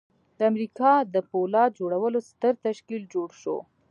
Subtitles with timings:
[0.37, 3.57] د امریکا د پولاد جوړولو ستر تشکیل جوړ شو